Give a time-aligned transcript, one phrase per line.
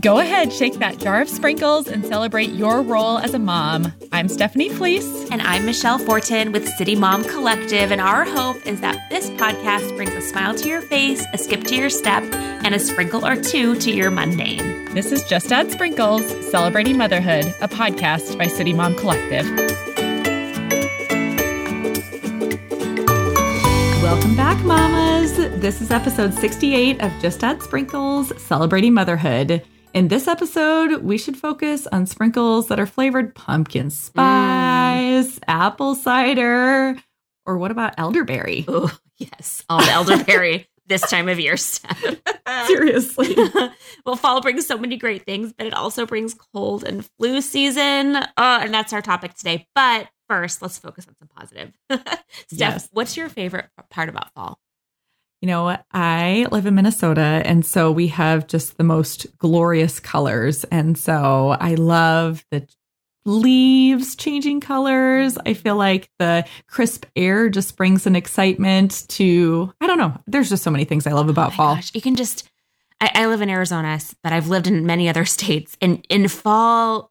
[0.00, 3.92] Go ahead, shake that jar of sprinkles and celebrate your role as a mom.
[4.12, 5.28] I'm Stephanie Fleece.
[5.30, 7.90] And I'm Michelle Fortin with City Mom Collective.
[7.90, 11.64] And our hope is that this podcast brings a smile to your face, a skip
[11.64, 14.94] to your step, and a sprinkle or two to your mundane.
[14.94, 19.44] This is Just Add Sprinkles Celebrating Motherhood, a podcast by City Mom Collective.
[24.02, 25.36] Welcome back, mamas.
[25.60, 29.62] This is episode 68 of Just Add Sprinkles Celebrating Motherhood.
[29.92, 35.38] In this episode, we should focus on sprinkles that are flavored pumpkin spice, mm.
[35.48, 36.96] apple cider,
[37.44, 38.64] or what about elderberry?
[38.68, 39.64] Oh, yes.
[39.68, 41.56] Oh, elderberry this time of year,
[42.66, 43.36] Seriously.
[44.06, 48.16] well, fall brings so many great things, but it also brings cold and flu season.
[48.16, 49.66] Uh, and that's our topic today.
[49.74, 51.72] But first, let's focus on some positive.
[51.90, 52.04] Steph,
[52.50, 52.88] yes.
[52.92, 54.58] what's your favorite part about fall?
[55.40, 60.64] You know, I live in Minnesota, and so we have just the most glorious colors.
[60.64, 62.68] And so I love the
[63.24, 65.38] leaves changing colors.
[65.46, 70.20] I feel like the crisp air just brings an excitement to, I don't know.
[70.26, 71.74] There's just so many things I love oh about oh fall.
[71.76, 72.48] Gosh, you can just,
[73.00, 75.76] I, I live in Arizona, but I've lived in many other states.
[75.80, 77.10] And in fall,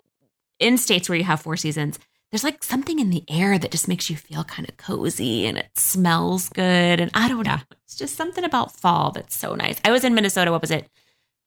[0.60, 1.98] in states where you have four seasons,
[2.32, 5.58] there's like something in the air that just makes you feel kind of cozy and
[5.58, 7.00] it smells good.
[7.00, 7.58] And I don't know.
[7.86, 9.80] It's just something about fall that's so nice.
[9.84, 10.88] I was in Minnesota, what was it?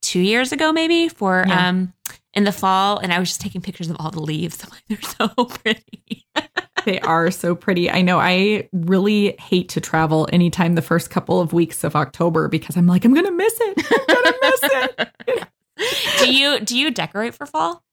[0.00, 1.68] Two years ago, maybe for yeah.
[1.68, 1.92] um
[2.34, 4.64] in the fall, and I was just taking pictures of all the leaves.
[4.64, 6.26] I'm like, they're so pretty.
[6.84, 7.90] they are so pretty.
[7.90, 12.48] I know I really hate to travel anytime the first couple of weeks of October
[12.48, 13.86] because I'm like, I'm gonna miss it.
[14.08, 14.60] I'm gonna miss
[15.36, 15.48] it.
[16.24, 17.84] do you do you decorate for fall?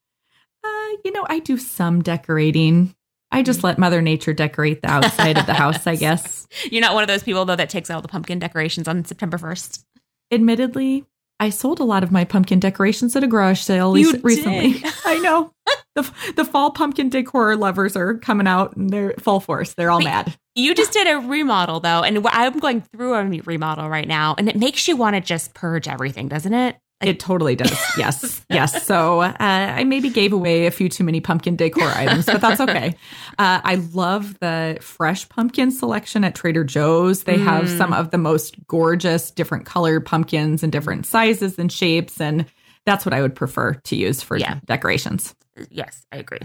[0.70, 2.96] Uh, you know, I do some decorating.
[3.32, 6.48] I just let Mother Nature decorate the outside of the house, I guess.
[6.72, 9.38] You're not one of those people though that takes out the pumpkin decorations on September
[9.38, 9.84] 1st.
[10.32, 11.06] Admittedly,
[11.40, 14.84] I sold a lot of my pumpkin decorations at a garage sale you recently.
[15.06, 15.52] I know.
[15.96, 19.74] The, the fall pumpkin decor lovers are coming out and they're full force.
[19.74, 20.38] They're all but mad.
[20.56, 24.50] You just did a remodel though, and I'm going through a remodel right now, and
[24.50, 26.78] it makes you want to just purge everything, doesn't it?
[27.02, 27.78] It totally does.
[27.98, 28.46] Yes.
[28.50, 28.86] yes.
[28.86, 32.62] So uh, I maybe gave away a few too many pumpkin decor items, but that's
[32.62, 32.96] okay.
[33.38, 37.24] Uh, I love the fresh pumpkin selection at Trader Joe's.
[37.24, 37.44] They mm.
[37.46, 42.20] have some of the most gorgeous, different colored pumpkins and different sizes and shapes.
[42.20, 42.46] And
[42.86, 44.60] that's what I would prefer to use for yeah.
[44.66, 45.36] decorations.
[45.70, 46.42] Yes, I agree.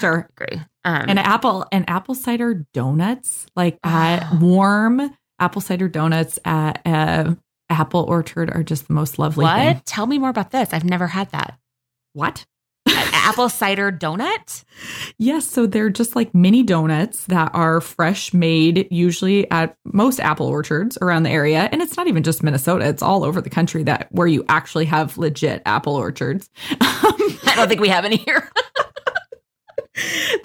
[0.00, 0.28] Sure.
[0.38, 0.62] I agree.
[0.84, 7.34] Um, and apple and apple cider donuts, like uh, warm apple cider donuts at uh,
[7.70, 9.44] apple orchard are just the most lovely.
[9.44, 9.58] What?
[9.58, 9.82] Thing.
[9.84, 10.72] Tell me more about this.
[10.72, 11.58] I've never had that.
[12.12, 12.44] What?
[13.24, 14.64] apple cider donut?
[15.16, 15.46] Yes.
[15.46, 20.98] So they're just like mini donuts that are fresh made, usually at most apple orchards
[21.00, 21.68] around the area.
[21.70, 24.86] And it's not even just Minnesota, it's all over the country that where you actually
[24.86, 26.50] have legit apple orchards.
[26.80, 28.50] I don't think we have any here.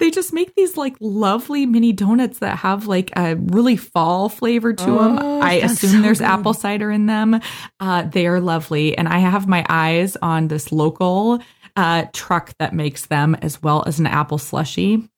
[0.00, 4.72] they just make these like lovely mini donuts that have like a really fall flavor
[4.72, 5.18] to oh, them.
[5.42, 6.24] I assume so there's good.
[6.24, 7.40] apple cider in them.
[7.78, 8.98] Uh, they are lovely.
[8.98, 11.40] And I have my eyes on this local
[11.76, 15.08] uh, truck that makes them as well as an apple slushy.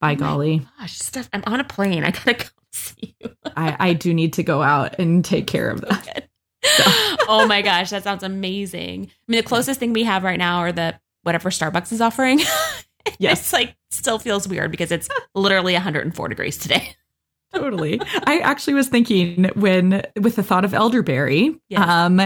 [0.00, 0.66] By oh golly.
[0.80, 2.02] Gosh, Steph, I'm on a plane.
[2.02, 3.30] I gotta go see you.
[3.56, 6.28] I, I do need to go out and take care of that.
[6.64, 6.84] So.
[7.28, 9.04] oh my gosh, that sounds amazing.
[9.04, 12.40] I mean, the closest thing we have right now are the whatever Starbucks is offering.
[13.18, 13.40] Yes.
[13.40, 16.96] it's like still feels weird because it's literally 104 degrees today.
[17.54, 18.00] totally.
[18.26, 21.88] I actually was thinking when with the thought of elderberry, yes.
[21.88, 22.20] um,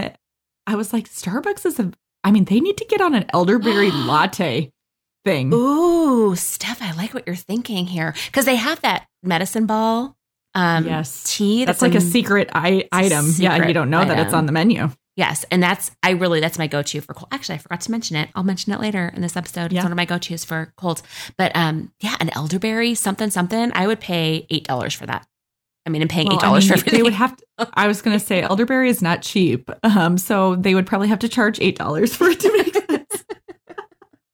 [0.65, 1.91] I was like, Starbucks is a
[2.23, 4.71] I mean, they need to get on an elderberry latte
[5.23, 5.53] thing.
[5.53, 8.13] Ooh, Steph, I like what you're thinking here.
[8.25, 10.15] Because they have that medicine ball
[10.55, 11.23] um yes.
[11.23, 11.65] tea.
[11.65, 13.25] That's, that's like a, secret I- item.
[13.25, 14.09] Secret yeah, you don't know item.
[14.09, 14.89] that it's on the menu.
[15.17, 17.27] Yes, and that's I really that's my go-to for cold.
[17.31, 18.29] Actually, I forgot to mention it.
[18.35, 19.73] I'll mention it later in this episode.
[19.73, 19.79] Yeah.
[19.79, 21.01] It's one of my go-tos for colds.
[21.37, 23.71] But um, yeah, an elderberry something something.
[23.73, 25.27] I would pay eight dollars for that.
[25.87, 26.99] I mean, I'm paying eight dollars well, I mean, for everything.
[26.99, 27.35] They would have.
[27.35, 31.07] To, I was going to say elderberry is not cheap, um, so they would probably
[31.07, 33.25] have to charge eight dollars for it to make sense.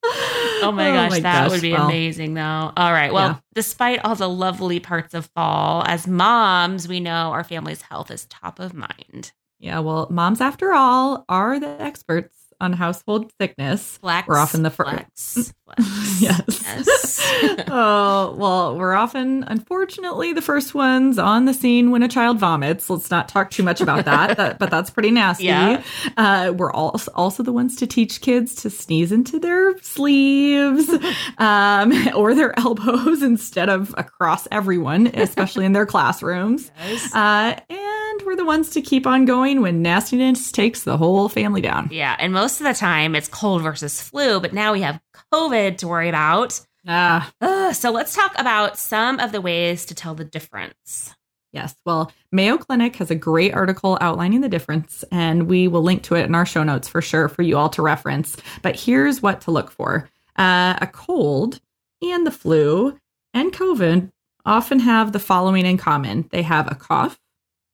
[0.03, 1.51] oh my gosh, oh my that gosh.
[1.51, 2.41] would be well, amazing, though.
[2.75, 3.13] All right.
[3.13, 3.39] Well, yeah.
[3.53, 8.25] despite all the lovely parts of fall, as moms, we know our family's health is
[8.25, 9.31] top of mind.
[9.63, 13.98] Yeah, well, moms, after all, are the experts on household sickness.
[13.98, 14.27] Flex.
[14.27, 15.54] We're often the first.
[16.19, 16.44] yes.
[16.63, 17.19] yes.
[17.68, 22.89] oh, well, we're often, unfortunately, the first ones on the scene when a child vomits.
[22.89, 25.45] Let's not talk too much about that, that but that's pretty nasty.
[25.45, 25.83] Yeah.
[26.18, 30.89] Uh, we're also, also the ones to teach kids to sneeze into their sleeves
[31.38, 36.71] um, or their elbows instead of across everyone, especially in their classrooms.
[36.77, 37.13] Yes.
[37.13, 41.30] Uh, and and we're the ones to keep on going when nastiness takes the whole
[41.30, 41.89] family down.
[41.92, 45.00] Yeah, and most of the time it's cold versus flu, but now we have
[45.33, 46.59] COVID to worry about.
[46.88, 51.13] Ah, Ugh, so let's talk about some of the ways to tell the difference.
[51.53, 51.75] yes.
[51.85, 56.15] Well, Mayo Clinic has a great article outlining the difference, and we will link to
[56.15, 58.35] it in our show notes for sure for you all to reference.
[58.61, 61.61] But here's what to look for uh, a cold
[62.01, 63.00] and the flu
[63.33, 64.11] and COVID
[64.45, 67.17] often have the following in common they have a cough,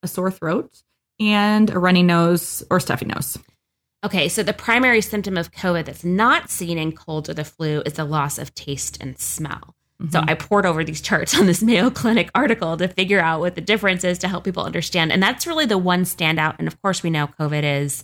[0.03, 0.83] a sore throat,
[1.19, 3.39] and a runny nose or stuffy nose.
[4.03, 7.81] Okay, so the primary symptom of COVID that's not seen in colds or the flu
[7.85, 9.75] is the loss of taste and smell.
[10.11, 13.55] So I pored over these charts on this Mayo Clinic article to figure out what
[13.55, 15.11] the difference is to help people understand.
[15.11, 16.55] And that's really the one standout.
[16.57, 18.01] And of course, we know COVID is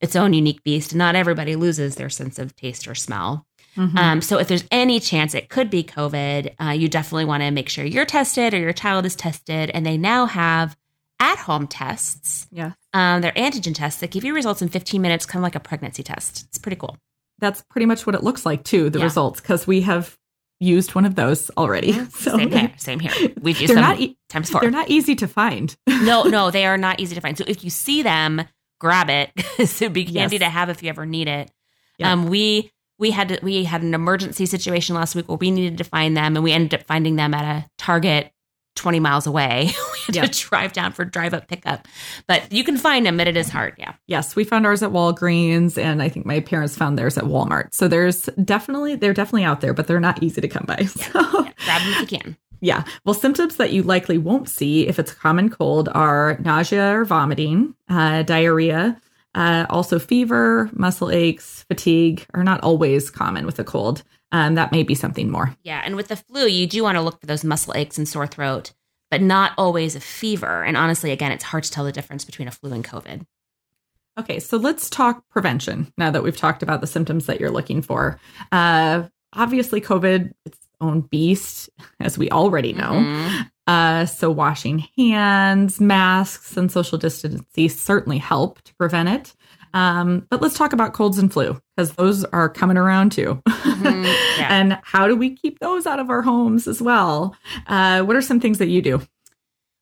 [0.00, 0.92] its own unique beast.
[0.92, 3.46] and Not everybody loses their sense of taste or smell.
[3.76, 3.94] Mhm.
[3.98, 7.50] Um, so if there's any chance it could be COVID, uh, you definitely want to
[7.50, 9.68] make sure you're tested or your child is tested.
[9.74, 10.74] And they now have
[11.24, 12.46] at home tests.
[12.52, 12.72] yeah.
[12.92, 15.60] Um, they're antigen tests that give you results in 15 minutes, kind of like a
[15.60, 16.44] pregnancy test.
[16.48, 16.96] It's pretty cool.
[17.40, 19.04] That's pretty much what it looks like, too, the Yeah.
[19.06, 20.16] results, because we have
[20.60, 21.92] used one of those already.
[22.12, 22.72] So Same here.
[22.78, 23.12] Same here.
[23.40, 24.60] We've used they're them not e- times four.
[24.60, 25.74] they're not easy to find.
[25.88, 27.36] no, no, they are not easy to find.
[27.36, 28.42] So if you see them,
[28.80, 29.30] grab it.
[29.58, 30.40] it'd be handy Yes.
[30.40, 31.50] to have if you ever need it.
[31.98, 32.12] Yeah.
[32.12, 35.78] Um, we we had to, we had an emergency situation last week where we needed
[35.78, 38.30] to find them, and we ended up finding them at a Target
[38.76, 39.70] twenty miles away.
[40.12, 40.26] Yeah.
[40.26, 41.86] to drive down for drive up pickup,
[42.26, 43.74] but you can find them, but it is hard.
[43.78, 47.24] Yeah, Yes, we found ours at Walgreens, and I think my parents found theirs at
[47.24, 47.72] Walmart.
[47.74, 50.84] So there's definitely they're definitely out there, but they're not easy to come by.
[50.86, 51.52] So yeah.
[51.64, 52.36] grab them if you can.
[52.60, 56.98] yeah, well, symptoms that you likely won't see if it's a common cold are nausea
[56.98, 59.00] or vomiting, uh, diarrhea,
[59.34, 64.02] uh, also fever, muscle aches, fatigue are not always common with a cold.
[64.32, 65.54] Um, that may be something more.
[65.62, 68.08] Yeah, and with the flu, you do want to look for those muscle aches and
[68.08, 68.72] sore throat,
[69.14, 70.64] but not always a fever.
[70.64, 73.24] And honestly, again, it's hard to tell the difference between a flu and COVID.
[74.18, 77.80] Okay, so let's talk prevention now that we've talked about the symptoms that you're looking
[77.80, 78.18] for.
[78.50, 81.70] Uh, obviously, COVID, its own beast,
[82.00, 82.90] as we already know.
[82.90, 83.50] Mhm.
[83.68, 89.36] Uh, so, washing hands, masks, and social distancing certainly help to prevent it.
[89.74, 93.42] Um, but let's talk about colds and flu because those are coming around too.
[93.48, 94.04] Mhm,
[94.38, 94.48] yeah.
[94.50, 97.36] and how do we keep those out of our homes as well?
[97.66, 99.02] Uh, what are some things that you do?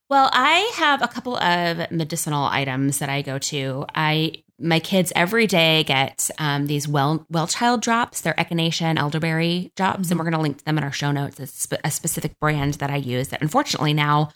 [0.08, 3.86] Well, I have a couple of medicinal items that I go to.
[3.94, 8.20] I my kids every day get um, these well well child drops.
[8.20, 11.12] They're echinacea and elderberry drops, and we're going to link to them in our show
[11.12, 11.40] notes.
[11.40, 13.28] It's a specific brand that I use.
[13.28, 14.30] That unfortunately now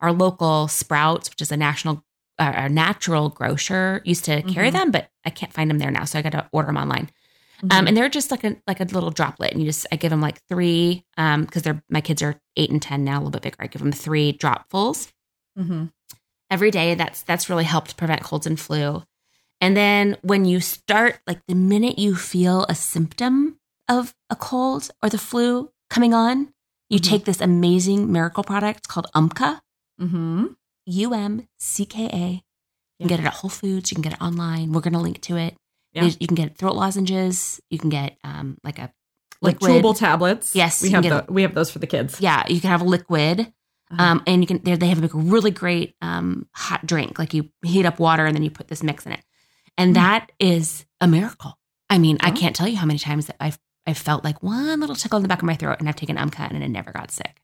[0.00, 2.04] our local Sprouts, which is a national
[2.38, 4.72] a natural grocer, used to carry Mhm.
[4.72, 7.10] them, but I can't find them there now, so I got to order them online.
[7.62, 7.68] Mm-hmm.
[7.78, 10.10] Um, and they're just like a like a little droplet, and you just I give
[10.10, 13.30] them like three um because they're my kids are eight and ten now, a little
[13.30, 13.56] bit bigger.
[13.60, 15.12] I give them three dropfuls
[15.58, 15.92] Mhm.
[16.50, 16.94] every day.
[16.96, 19.04] That's that's really helped prevent colds and flu.
[19.60, 23.58] And then when you start, like the minute you feel a symptom
[23.88, 26.52] of a cold or the flu coming on,
[26.90, 27.04] you Mhm.
[27.08, 29.60] take this amazing miracle product called Umcka,
[30.00, 30.56] Mhm.
[30.86, 32.26] U M C K A.
[32.98, 33.90] You can get it at Whole Foods.
[33.90, 34.72] You can get it online.
[34.72, 35.56] We're going to link to it.
[35.92, 36.04] Yeah.
[36.04, 37.60] You can get throat lozenges.
[37.68, 38.92] You can get um, like a
[39.40, 39.82] Like liquid.
[39.84, 40.54] chewable tablets.
[40.54, 42.20] Yes, we have the, we have those for the kids.
[42.20, 43.40] Yeah, you can have a liquid.
[43.90, 44.02] Uh-huh.
[44.02, 47.18] Um, and you can they they have like a really great um, hot drink.
[47.18, 49.20] Like you heat up water and then you put this mix in it,
[49.76, 49.94] and Mm.
[49.96, 51.58] that is a miracle.
[51.90, 54.80] I mean, I can't tell you how many times that I've I felt like one
[54.80, 56.90] little tickle in the back of my throat, and I've taken Umcka and it never
[56.92, 57.41] got sick.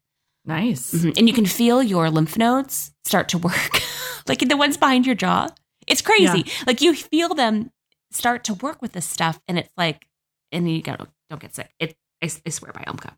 [0.49, 0.93] Nice.
[0.93, 1.17] Mhm.
[1.17, 3.81] And you can feel your lymph nodes start to work,
[4.27, 5.47] like the ones behind your jaw.
[5.87, 6.45] It's crazy.
[6.67, 7.71] Like you feel them
[8.11, 10.07] start to work with this stuff, and it's like,
[10.51, 10.95] and you go,
[11.29, 11.69] don't get sick.
[11.79, 13.11] It, I, I swear by Umcka.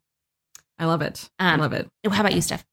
[0.78, 1.30] I love it.
[1.40, 1.90] I Um, love it.
[2.10, 2.66] How about you, Steph?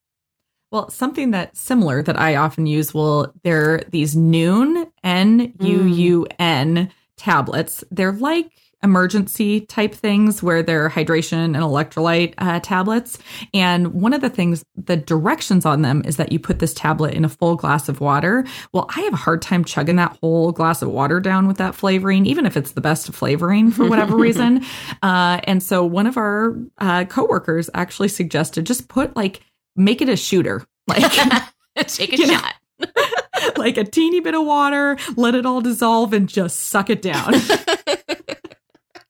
[0.72, 6.26] Well, something that similar that I often use will they're these Nuun N U U
[6.38, 7.84] N tablets.
[7.90, 8.50] They're like
[8.82, 13.18] emergency type things where they're hydration and electrolyte uh, tablets.
[13.52, 17.14] And one of the things, the directions on them is that you put this tablet
[17.14, 18.44] in a full glass of water.
[18.72, 21.74] Well, I have a hard time chugging that whole glass of water down with that
[21.74, 24.64] flavoring, even if it's the best flavoring for whatever reason.
[25.02, 29.40] Uh, and so one of our uh, coworkers actually suggested just put like
[29.76, 31.02] make it a shooter like
[31.86, 32.54] Take a shot.
[33.56, 37.34] like a teeny bit of water let it all dissolve and just suck it down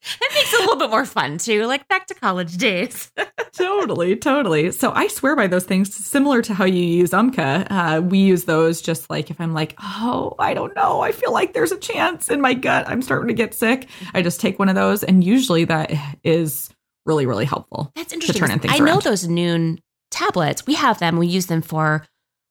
[0.20, 3.10] That makes it a little bit more fun too, like back to college days.
[3.52, 8.00] totally totally so i swear by those things similar to how you use umcka uh,
[8.00, 11.54] we use those just like if i'm like oh i don't know i feel like
[11.54, 14.68] there's a chance in my gut i'm starting to get sick i just take one
[14.68, 15.90] of those and usually that
[16.22, 16.68] is
[17.06, 18.40] really really helpful That's interesting.
[18.40, 19.02] turn in things I know around.
[19.02, 19.78] those nuun
[20.10, 20.66] tablets.
[20.66, 21.16] We have them.
[21.18, 22.04] We use them for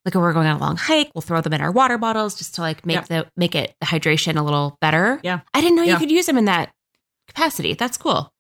[0.06, 2.36] like if we're going on a long hike, we'll throw them in our water bottles
[2.36, 3.08] just to like make Yep.
[3.08, 5.20] the make it the hydration a little better.
[5.24, 5.42] Yeah.
[5.54, 6.72] I didn't know you could use them in that
[7.28, 7.74] capacity.
[7.74, 8.32] That's cool.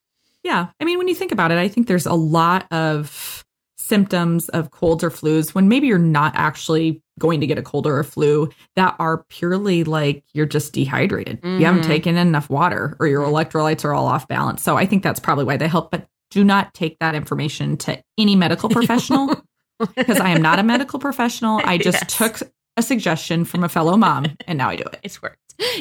[0.43, 0.67] Yeah.
[0.79, 3.43] I mean, when you think about it, I think there's a lot of
[3.77, 7.87] symptoms of colds or flus when maybe you're not actually going to get a cold
[7.87, 11.39] or a flu that are purely like you're just dehydrated.
[11.43, 11.87] You haven't Mhm.
[11.87, 14.61] taken enough water or your electrolytes are all off balance.
[14.61, 15.89] So I think that's probably why they help.
[15.91, 19.41] But do not take that information to any medical professional
[19.95, 21.61] because I am not a medical professional.
[21.63, 22.17] I just Yes.
[22.17, 24.99] took a suggestion from a fellow mom and now I do it.
[25.01, 25.37] It's worked.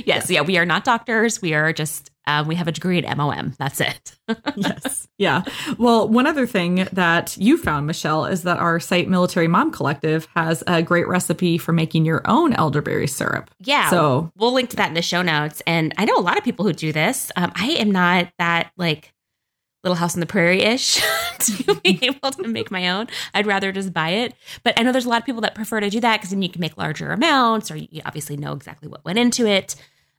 [0.07, 1.43] Yes, yeah, we are not doctors.
[1.43, 3.55] We are just um, we have a degree in MOM.
[3.59, 4.17] That's it.
[4.57, 5.09] yes.
[5.19, 5.43] Yeah.
[5.79, 10.27] Well, one other thing that you found, Michelle, is that our site Military Mom Collective
[10.35, 13.51] has a great recipe for making your own elderberry syrup.
[13.61, 13.91] Yeah.
[13.91, 15.63] So, we'll link to that in the show notes.
[15.67, 17.31] And I know a lot of people who do this.
[17.37, 19.13] Um, I am not that like
[19.87, 21.01] Little House on the Prairie ish
[21.39, 23.07] to be able to make my own.
[23.35, 24.35] I'd rather just buy it.
[24.65, 26.43] But I know there's a lot of people that prefer to do that because then
[26.43, 29.77] you can make larger amounts, or you obviously know exactly what went into it.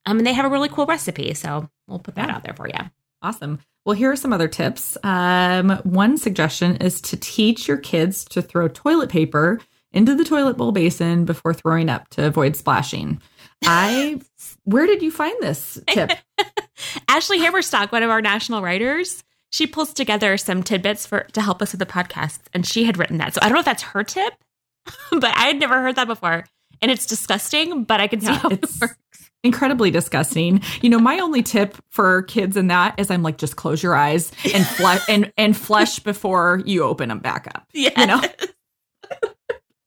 [0.08, 2.68] Um, and they have a really cool recipe, so we'll put that out there for
[2.68, 2.74] you.
[3.22, 3.60] awesome.
[3.86, 4.98] Well, here are some other tips.
[5.04, 9.60] Um, one suggestion is to teach your kids to throw toilet paper
[9.92, 13.22] into the toilet bowl basin before throwing up to avoid splashing.
[13.64, 14.20] I,
[14.64, 16.12] where did you find this tip?
[17.08, 21.62] Ashley Hammerstock, one of our national writers, she pulls together some tidbits for to help
[21.62, 23.34] us with the podcast, and she had written that.
[23.34, 24.34] So I don't know if that's her tip,
[25.12, 26.44] but I had never heard that before,
[26.82, 27.86] and it's disgusting.
[27.86, 28.98] But I can see Yeah, how it it's works.
[29.44, 30.62] Incredibly disgusting.
[30.82, 33.96] You know, my only tip for kids in that is I'm like, just close your
[33.96, 37.67] eyes and flush and, and flush before you open them back up.
[37.74, 38.22] Yeah, You know?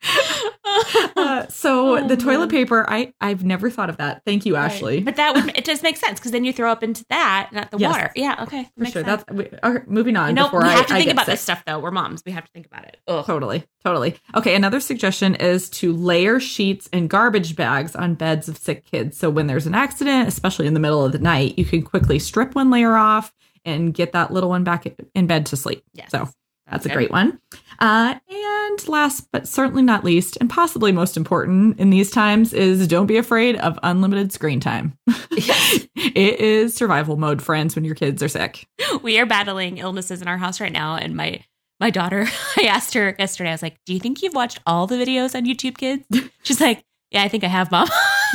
[1.16, 2.48] Uh, so Oh, the toilet man.
[2.50, 4.22] paper, I I've never thought of that.
[4.24, 5.00] Thank you, Ashley.
[5.00, 7.70] But that would it does make sense because then you throw up into that, not
[7.70, 7.90] the Yes.
[7.92, 8.12] water.
[8.16, 9.04] Yeah, okay, For makes sure.
[9.04, 9.24] sense.
[9.26, 10.34] That's we, all right, moving on.
[10.34, 11.34] no, before we I, have to think about sick.
[11.34, 11.78] this stuff though.
[11.78, 12.22] We're moms.
[12.24, 12.96] We have to think about it.
[13.08, 13.24] Ugh.
[13.26, 14.16] Totally, totally.
[14.34, 19.16] Okay, another suggestion is to layer sheets and garbage bags on beds of sick kids.
[19.18, 22.18] So when there's an accident, especially in the middle of the night, you can quickly
[22.18, 23.32] strip one layer off
[23.64, 25.84] and get that little one back in bed to sleep.
[25.92, 26.28] Yes, So
[26.70, 27.40] that's a great one.
[27.78, 32.86] Uh, and last but certainly not least, and possibly most important in these times, is
[32.86, 34.96] don't be afraid of unlimited screen time.
[35.06, 38.66] it is survival mode, friends, when your kids are sick.
[39.02, 41.42] we are battling illnesses in our house right now and my
[41.78, 42.26] my daughter
[42.58, 45.34] i asked her yesterday i was like do you think you've watched all the videos
[45.34, 46.04] on youtube kids
[46.42, 47.88] she's like yeah i think i have mom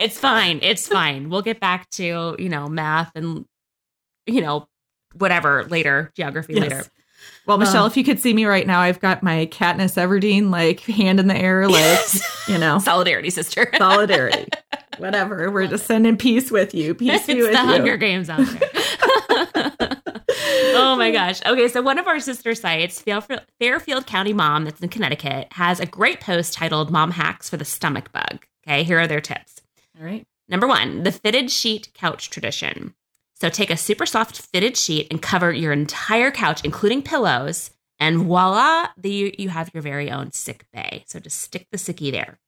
[0.00, 3.44] it's fine it's fine we'll get back to you know math and
[4.26, 4.66] you know
[5.18, 6.62] whatever later geography Yes.
[6.62, 6.84] later
[7.46, 7.86] Well, Michelle, Uh.
[7.88, 11.26] if you could see me right now, I've got my Katniss Everdeen like hand in
[11.28, 11.98] the air, like
[12.46, 14.46] you know, solidarity sister solidarity.
[14.98, 15.50] Whatever.
[15.50, 16.94] We're just sending peace with you.
[16.94, 17.66] Peace be it's with the you.
[17.66, 19.98] Hunger Games out there.
[20.74, 21.40] oh my gosh.
[21.46, 23.02] Okay, so one of our sister sites,
[23.60, 27.64] Fairfield County Mom, that's in Connecticut, has a great post titled Mom Hacks for the
[27.64, 28.44] Stomach Bug.
[28.66, 29.60] Okay, here are their tips.
[29.98, 30.26] All right.
[30.48, 32.94] Number one, the fitted sheet couch tradition.
[33.40, 38.18] So take a super soft fitted sheet and cover your entire couch, including pillows, and
[38.18, 41.04] voila, the, you have your very own sick bay.
[41.06, 42.38] So just stick the sickie there.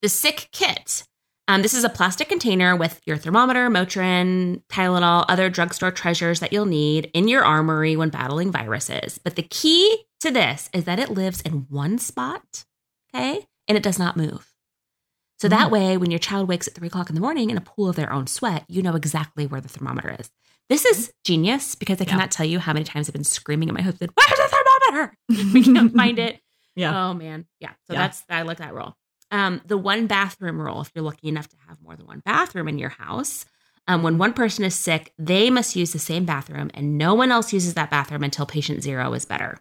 [0.00, 1.04] The sick kit.
[1.48, 6.52] Um, this is a plastic container with your thermometer, Motrin, Tylenol, other drugstore treasures that
[6.52, 9.18] you'll need in your armory when battling viruses.
[9.18, 12.64] But the key to this is that it lives in one spot,
[13.12, 14.51] okay, and it does not move.
[15.42, 15.72] So that Mm.
[15.72, 17.96] way, when your child wakes at three o'clock in the morning in a pool of
[17.96, 20.30] their own sweat, you know exactly where the thermometer is.
[20.68, 22.10] This is genius because I Yeah.
[22.10, 24.56] cannot tell you how many times I've been screaming at my husband, "Where's the
[24.88, 25.18] thermometer?"
[25.52, 26.40] we can't find it.
[26.76, 27.08] Yeah.
[27.08, 27.46] Oh man.
[27.58, 27.70] Yeah.
[27.88, 28.02] So Yeah.
[28.02, 28.96] that's I like that rule.
[29.32, 32.68] Um, the one bathroom rule, if you're lucky enough to have more than one bathroom
[32.68, 33.44] in your house,
[33.88, 37.32] um, when one person is sick, they must use the same bathroom and no one
[37.32, 39.58] else uses that bathroom until patient zero is better.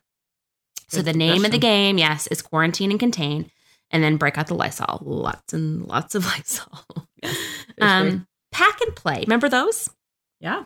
[0.90, 3.50] So the name of the game, yes, is quarantine and contain,
[3.92, 5.00] and then break out the Lysol.
[5.02, 6.86] Lots and lots of Lysol.
[7.24, 7.36] Great.
[7.82, 9.22] um, pack and play.
[9.22, 9.90] Remember those?
[10.40, 10.64] yeah.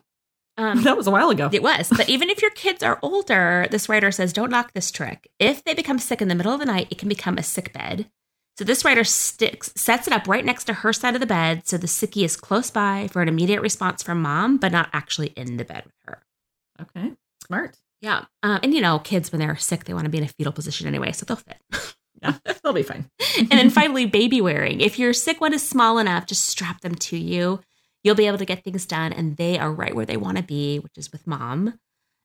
[0.58, 1.50] Um, That was a while ago.
[1.51, 1.89] it was.
[1.89, 5.29] But even if your kids are older, this writer says don't knock this trick.
[5.38, 7.74] If they become sick in the middle of the night, it can become a sick
[7.74, 8.10] bed.
[8.58, 11.67] So this writer sticks sets it up right next to her side of the bed
[11.67, 15.34] so the sickie is close by for an immediate response from mom, but not actually
[15.36, 16.24] in the bed with her.
[16.82, 17.12] Okay.
[17.46, 17.75] Smart.
[18.00, 18.24] Yeah.
[18.41, 20.53] Um, and you know, kids when they're sick, they want to be in a fetal
[20.53, 21.58] position anyway, so they'll fit.
[22.46, 22.53] Yeah.
[22.63, 23.10] They'll be fine.
[23.38, 24.82] and then finally, baby wearing.
[24.82, 27.62] If your sick one is small enough, just strap them to you.
[28.03, 30.44] You'll be able to get things done, and they are right where they want to
[30.44, 31.79] be, which is with mom.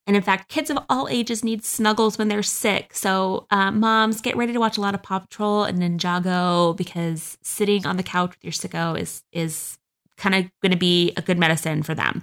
[0.06, 2.94] And in fact, kids of all ages need snuggles when they're sick.
[2.94, 7.38] So, uh, moms, get ready to watch a lot of Paw Patrol and Ninjago because
[7.42, 9.78] sitting on the couch with your sicko is is
[10.16, 12.22] kind of going to be a good medicine for them.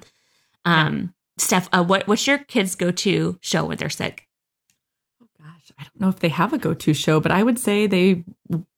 [0.65, 4.26] Um, Steph, uh, what what's your kids' go to show when they're sick?
[5.79, 8.23] I don't know if they have a go-to show, but I would say they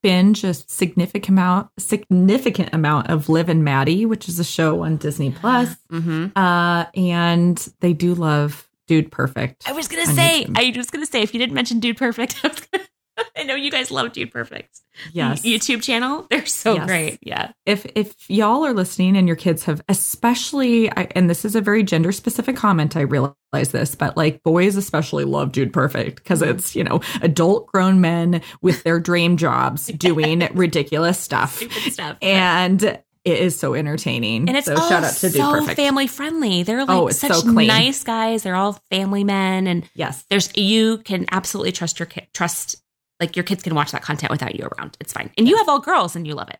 [0.03, 4.97] binge a significant amount significant amount of Liv and Maddie, which is a show on
[4.97, 5.75] Disney Plus.
[5.91, 6.37] Mm-hmm.
[6.37, 9.69] Uh, and they do love Dude Perfect.
[9.69, 10.75] I was gonna say, YouTube.
[10.75, 12.85] I was gonna say, if you didn't mention Dude Perfect, I, was gonna,
[13.37, 14.79] I know you guys love Dude Perfect.
[15.13, 15.43] Yes.
[15.43, 16.27] YouTube channel.
[16.29, 16.85] They're so Yes.
[16.87, 17.19] great.
[17.21, 17.51] Yeah.
[17.65, 21.61] if if y'all are listening and your kids have especially I, and this is a
[21.61, 23.35] very gender specific comment i realize
[23.71, 26.49] this but like boys especially love dude perfect because Mhm.
[26.51, 32.17] it's you know adult grown men with their dream jobs doing ridiculous stuff Stupid stuff.
[32.21, 36.07] and it is so entertaining And it's so all shout out to dude perfect family
[36.07, 36.63] friendly.
[36.63, 38.43] They're like Oh, it's such so nice guys.
[38.43, 42.27] They're all family men, and yes there's you can absolutely trust your kid.
[42.33, 42.77] Trust
[43.19, 44.95] like your kids can watch that content without you around.
[44.99, 45.29] It's fine.
[45.37, 46.59] And you have all girls, and you love it.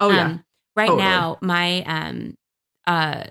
[0.00, 0.44] oh yeah Um,
[0.76, 1.02] right Totally.
[1.04, 2.36] now, my um
[2.86, 3.24] uh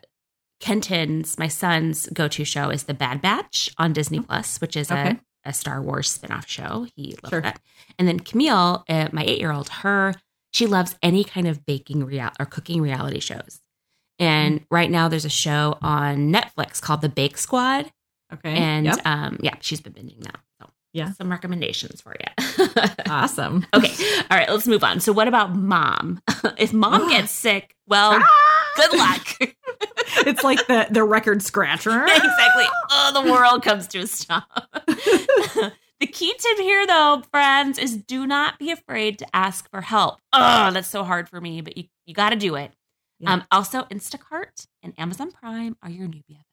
[0.59, 4.89] Kenton's my son's go to show is the Bad Batch on Disney Plus, which is
[4.91, 5.19] Okay.
[5.45, 6.87] a, a Star Wars spin-off show.
[6.95, 7.41] He loves Sure.
[7.41, 7.59] that.
[7.99, 10.13] And then Camille, uh, my eight year old, her
[10.51, 13.59] she loves any kind of baking real or cooking reality shows.
[14.19, 14.65] And Mm.
[14.71, 17.91] right now there's a show on Netflix called The Bake Squad.
[18.31, 19.01] okay And Yep.
[19.05, 20.39] um yeah, she's been binging that.
[20.93, 21.11] Yeah.
[21.13, 22.67] some recommendations for you.
[23.09, 23.93] awesome Okay.
[24.29, 24.99] All right, let's move on.
[24.99, 26.21] So what about mom?
[26.57, 28.23] if mom gets sick, well,
[28.75, 29.27] good luck.
[30.27, 32.65] it's like the the record scratcher exactly.
[32.91, 34.69] Oh, the world comes to a stop.
[34.85, 40.19] the key tip here though, friends, is do not be afraid to ask for help.
[40.31, 42.71] Oh, that's so hard for me, but you, you got to do it.
[43.19, 43.33] Yeah.
[43.33, 46.43] Um, also, Instacart and Amazon Prime are your new BFFs.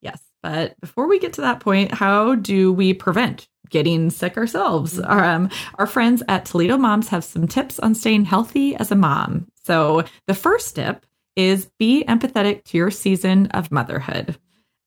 [0.00, 0.20] Yes.
[0.42, 4.98] But before we get to that point, how do we prevent getting sick ourselves?
[4.98, 5.10] Mhm.
[5.10, 9.46] Um, our friends at Toledo Moms have some tips on staying healthy as a mom.
[9.64, 11.06] So the first tip
[11.36, 14.36] is be empathetic to your season of motherhood.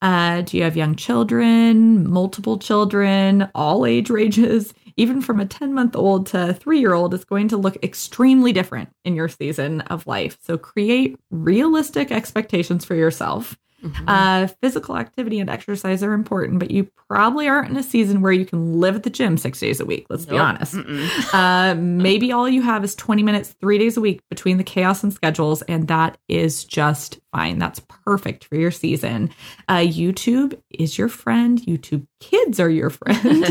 [0.01, 4.73] Uh, do you have young children, multiple children, all age ranges?
[4.99, 7.77] Even from a 10 month old to a three year old is going to look
[7.83, 10.37] extremely different in your season of life.
[10.41, 13.57] So create realistic expectations for yourself.
[14.07, 18.31] Uh, physical activity and exercise are important, but you probably aren't in a season where
[18.31, 20.05] you can live at the gym six days a week.
[20.09, 20.75] Let's be honest.
[21.33, 25.03] Uh, maybe all you have is 20 minutes, three days a week between the chaos
[25.03, 27.59] and schedules, and that is just fine.
[27.59, 29.29] That's perfect for your season.
[29.67, 31.61] Uh, YouTube is your friend.
[31.61, 33.45] YouTube kids are your friend.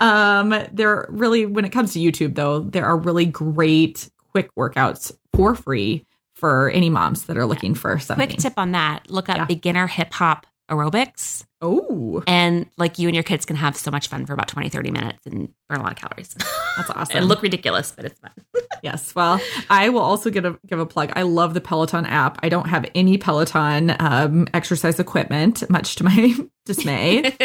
[0.02, 5.12] um, there really, when it comes to YouTube, though, there are really great quick workouts
[5.34, 6.06] for free
[6.40, 8.26] for any moms that are looking for something.
[8.26, 9.44] Quick tip on that look up Yeah.
[9.44, 11.44] beginner hip hop aerobics.
[11.62, 14.68] Oh, And like you and your kids can have so much fun for about 20,
[14.70, 16.34] 30 minutes and burn a lot of calories.
[16.76, 17.16] that's awesome.
[17.18, 18.30] and look ridiculous, but it's fun.
[18.82, 19.14] Yes.
[19.14, 21.12] Well, I will also give a give a plug.
[21.14, 22.38] I love the Peloton app.
[22.42, 27.36] I don't have any Peloton um, exercise equipment, much to my dismay.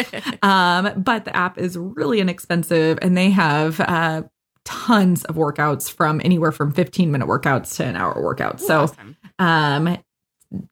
[0.42, 4.22] um, but the app is really inexpensive, and they have uh,
[4.66, 8.60] tons of workouts from anywhere from 15 minute workouts to an hour workouts.
[8.60, 9.16] So Awesome.
[9.38, 9.96] um,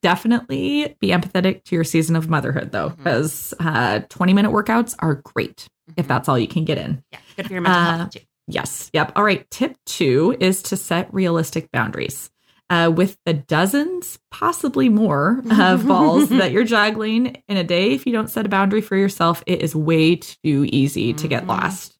[0.01, 2.97] definitely be empathetic to your season of motherhood, though, Mhm.
[2.97, 6.07] because uh, 20 minute workouts are great if Mhm.
[6.07, 7.03] that's all you can get in.
[7.11, 8.19] yeah, good for your mental Uh, health too.
[8.47, 8.91] Yes.
[8.93, 9.13] Yep.
[9.15, 9.49] All right.
[9.49, 12.29] Tip two is to set realistic boundaries.
[12.69, 18.05] Uh, with the dozens, possibly more, of balls that you're juggling in a day, if
[18.07, 21.49] you don't set a boundary for yourself, it is way too easy to get Mhm.
[21.49, 21.94] lost.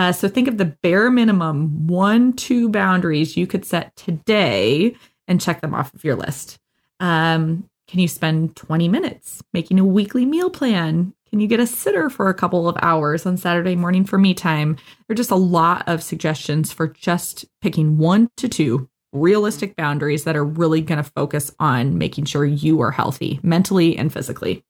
[0.00, 4.96] Uh, so think of the bare minimum one, two boundaries you could set today
[5.28, 6.58] and check them off of your list.
[7.00, 11.12] Um, can you spend 20 minutes making a weekly meal plan?
[11.28, 14.32] Can you get a sitter for a couple of hours on Saturday morning for me
[14.32, 14.76] time?
[15.06, 20.24] There are just a lot of suggestions for just picking one to two realistic boundaries
[20.24, 24.64] that are really going to focus on making sure you are healthy mentally and physically.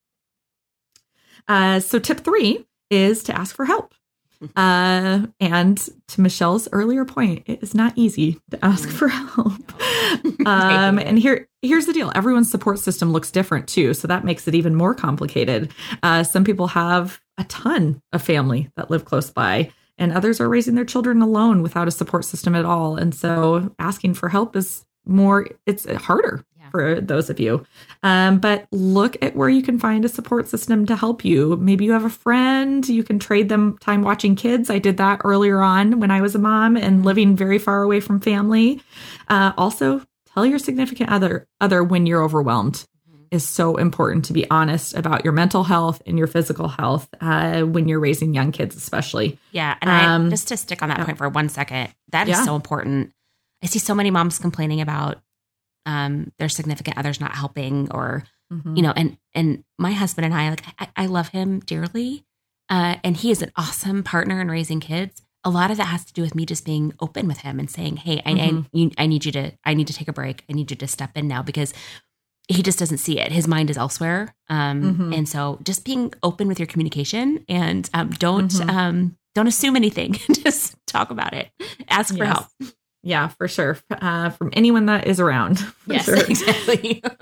[1.46, 3.94] Uh, so, tip three is to ask for help.
[4.57, 9.72] Uh, and to Michelle's earlier point, it is not easy to ask for help.
[10.46, 14.48] Um, and here, here's the deal: everyone's support system looks different too, so that makes
[14.48, 15.70] it even more complicated.
[16.03, 20.48] Uh, some people have a ton of family that live close by, and others are
[20.48, 22.96] raising their children alone without a support system at all.
[22.96, 26.44] And so, asking for help is more; it's harder.
[26.70, 27.64] For those of you.
[28.02, 31.56] Um, but look at where you can find a support system to help you.
[31.56, 34.70] Maybe you have a friend, you can trade them time watching kids.
[34.70, 38.00] I did that earlier on when I was a mom and living very far away
[38.00, 38.80] from family.
[39.28, 40.02] Uh, also,
[40.33, 42.85] tell your significant other other when you're overwhelmed
[43.30, 47.62] is so important to be honest about your mental health and your physical health uh,
[47.62, 49.38] when you're raising young kids, especially.
[49.52, 51.04] Yeah, and Um, I just to stick on that yeah.
[51.04, 52.44] point for one second, that is Yeah.
[52.44, 53.12] so important.
[53.62, 55.20] I see so many moms complaining about
[55.86, 58.76] um, their significant others not helping, or Mm-hmm.
[58.76, 62.24] you know, and and my husband and I like I, I love him dearly,
[62.68, 65.22] Uh, and he is an awesome partner in raising kids.
[65.44, 67.70] A lot of that has to do with me just being open with him and
[67.70, 68.64] saying, "Hey, I, Mhm.
[68.64, 70.42] I, you, I need you to, I need to take a break.
[70.50, 71.72] I need you to step in now because
[72.48, 73.30] he just doesn't see it.
[73.30, 74.34] His mind is elsewhere.
[74.48, 75.16] Um, Mhm.
[75.16, 78.68] And so, just being open with your communication and um, don't, Mhm.
[78.68, 80.14] um, don't assume anything.
[80.42, 81.50] just talk about it.
[81.88, 82.34] Ask for Yes.
[82.34, 82.72] help.
[83.02, 83.78] Yeah, for sure.
[83.90, 85.58] Uh, from anyone that is around.
[85.86, 86.16] For Yes, sure.
[86.16, 87.02] exactly.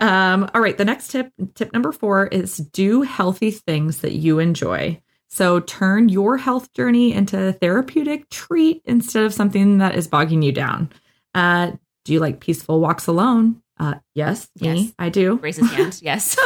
[0.00, 0.76] Um, all right.
[0.78, 5.00] The next tip, tip number four, is do healthy things that you enjoy.
[5.30, 10.42] So turn your health journey into a therapeutic treat instead of something that is bogging
[10.42, 10.92] you down.
[11.34, 11.72] Uh,
[12.04, 13.62] do you like peaceful walks alone?
[13.80, 15.36] Uh, yes, me, I do.
[15.38, 15.98] Raise his hand.
[16.02, 16.36] Yes.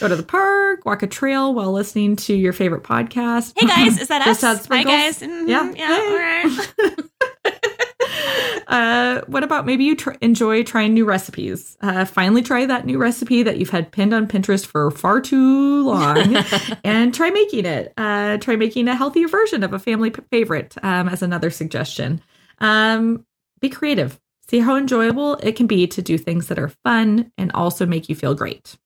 [0.00, 3.52] Go to the park, walk a trail while listening to your favorite podcast.
[3.58, 4.40] Hey guys, is that us?
[4.66, 5.20] Hi guys.
[5.20, 5.72] Mhm, Yeah.
[5.74, 5.86] Yeah.
[5.96, 6.08] Hey.
[6.08, 6.98] All right.
[8.74, 11.78] Uh, what about maybe you tr- enjoy trying new recipes?
[11.80, 15.84] Uh, finally, try that new recipe that you've had pinned on Pinterest for far too
[15.84, 16.36] long,
[16.84, 17.92] and try making it.
[17.96, 22.20] Uh, try making a healthier version of a family p- favorite um, as another suggestion.
[22.58, 23.24] Um,
[23.60, 24.20] be creative.
[24.50, 28.08] See how enjoyable it can be to do things that are fun and also make
[28.08, 28.76] you feel great.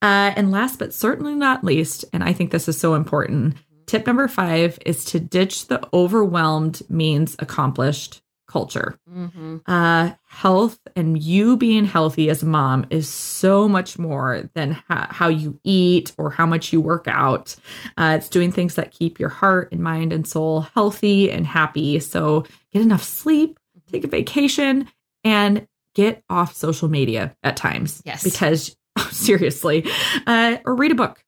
[0.00, 4.06] Uh, and last but certainly not least, and I think this is so important, tip
[4.06, 8.98] number five is to ditch the overwhelmed means accomplished culture.
[9.08, 9.60] Mhm.
[9.66, 15.08] Uh, health and you being healthy as a mom is so much more than ha-
[15.10, 17.54] how you eat or how much you work out.
[17.96, 22.00] Uh, it's doing things that keep your heart and mind and soul healthy and happy.
[22.00, 23.58] So get enough sleep,
[23.90, 24.88] take a vacation,
[25.24, 28.02] and get off social media at times.
[28.04, 28.24] Yes.
[28.24, 28.76] Because
[29.10, 29.86] seriously,
[30.26, 31.22] uh, or read a book.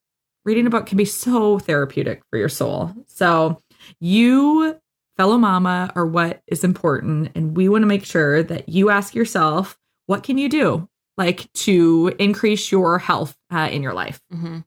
[0.45, 2.93] Reading a book can be so therapeutic for your soul.
[3.07, 3.61] So
[4.01, 4.77] you
[5.17, 9.15] fellow mama are what is important and we want to make sure that you ask
[9.15, 14.65] yourself what can you do like to increase your health uh, in your life Mhm.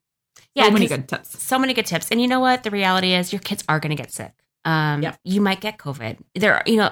[0.53, 2.10] yeah so many good tips So many good tips.
[2.12, 2.63] And you know what?
[2.63, 4.34] The reality is your kids are going to get sick.
[4.63, 5.19] Um, Yep.
[5.23, 6.17] You might get COVID.
[6.36, 6.91] There, are, you know,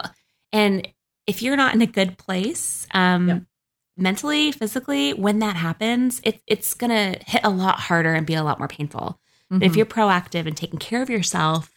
[0.52, 0.88] and
[1.28, 3.44] if you're not in a good place, um, Yep.
[3.98, 8.34] mentally, physically, when that happens, it, it's going to hit a lot harder and be
[8.36, 9.20] a lot more painful.
[9.50, 9.76] But if Mhm.
[9.78, 11.72] you're proactive and taking care of yourself,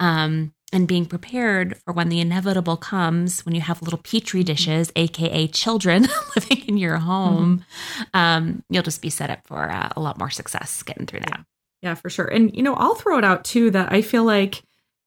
[0.00, 4.92] um, and being prepared for when the inevitable comes, when you have little petri dishes,
[4.96, 7.64] aka children, living in your home,
[8.14, 11.40] um, you'll just be set up for uh, a lot more success getting through that.
[11.82, 12.26] Yeah, for sure.
[12.26, 14.62] And, you know, I'll throw it out too that I feel like,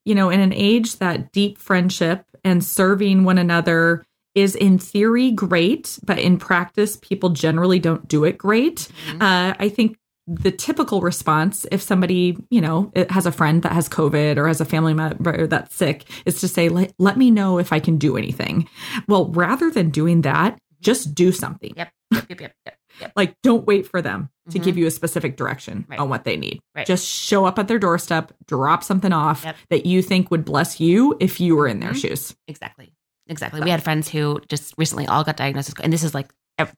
[0.06, 5.30] you know, in an age that deep friendship and serving one another is in theory
[5.32, 8.88] great, but in practice, people generally don't do it great.
[9.10, 9.21] Mhm.
[9.21, 13.71] Uh, I think the typical response, if somebody, you know, it has a friend that
[13.73, 17.31] has COVID or has a family member that's sick, is to say, let, let me
[17.31, 18.67] know if I can do anything.
[19.07, 21.73] Well, rather than doing that, just do something.
[21.75, 21.89] Yep.
[22.12, 22.25] Yep.
[22.29, 22.29] Yep.
[22.29, 22.39] Yep.
[22.41, 22.53] Yep.
[22.65, 23.12] yep.
[23.15, 24.63] Like, don't wait for them to Mhm.
[24.63, 25.97] give you a specific direction Right.
[25.97, 26.60] on what they need.
[26.75, 26.86] Right.
[26.86, 31.15] Just show up at their doorstep, drop something off that you think would bless you
[31.19, 32.01] if you were in their Mhm.
[32.01, 32.36] shoes.
[32.47, 32.93] Exactly.
[33.27, 33.62] Exactly.
[33.62, 36.29] We had friends who just recently all got diagnosed with, and this is like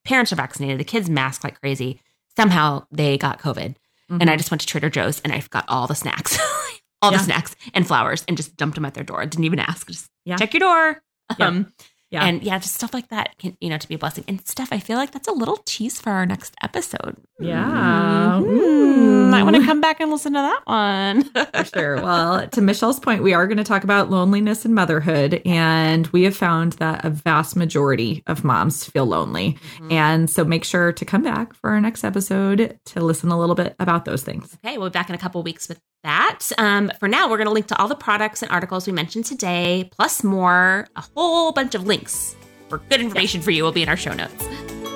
[0.05, 1.99] parents are vaccinated, the kids mask like crazy.
[2.37, 3.75] Somehow they got COVID.
[4.09, 6.37] And I just went to Trader Joe's and I got all the snacks,
[7.01, 7.17] all Yeah.
[7.17, 9.25] the snacks and flowers and just dumped them at their door.
[9.25, 9.87] Didn't even ask.
[9.87, 10.35] Just Yeah.
[10.37, 11.01] check your door.
[11.39, 11.47] Yeah.
[11.47, 11.73] Um,
[12.13, 12.23] Yeah.
[12.25, 14.23] And yeah, just stuff like that can, you know, to be a blessing.
[14.27, 17.17] And stuff, I feel like that's a little tease for our next episode.
[17.39, 18.39] Yeah.
[18.39, 19.31] Mhm.
[19.31, 21.23] Might want to come back and listen to that one.
[21.23, 21.95] For sure.
[22.03, 25.41] Well, to Michelle's point, we are going to talk about loneliness and motherhood.
[25.43, 29.57] And we have found that a vast majority of moms feel lonely.
[29.89, 33.55] And so make sure to come back for our next episode to listen a little
[33.55, 34.55] bit about those things.
[34.63, 36.39] Okay, we'll be back in a couple of weeks with that.
[36.57, 39.25] Um, for now, we're going to link to all the products and articles we mentioned
[39.25, 40.87] today, plus more.
[40.95, 42.35] A whole bunch of links
[42.69, 44.47] for good information for you will be in our show notes.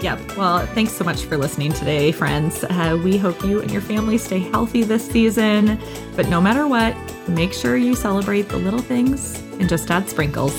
[0.02, 0.38] Yep.
[0.38, 2.64] Well, thanks so much for listening today, friends.
[2.64, 5.80] Uh, we hope you and your family stay healthy this season.
[6.16, 6.96] But no matter what,
[7.28, 10.54] make sure you celebrate the little things and just add sprinkles.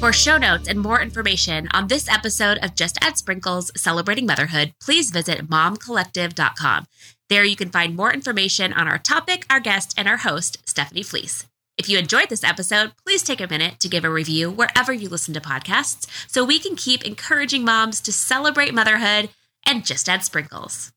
[0.00, 4.72] For show notes and more information on this episode of Just Add Sprinkles Celebrating Motherhood,
[4.80, 6.86] please visit momcollective.com.
[7.30, 11.04] There you can find more information on our topic, our guest, and our host, Stephanie
[11.04, 11.46] Fleece.
[11.78, 15.08] If you enjoyed this episode, please take a minute to give a review wherever you
[15.08, 19.30] listen to podcasts so we can keep encouraging moms to celebrate motherhood
[19.64, 20.90] and just add sprinkles.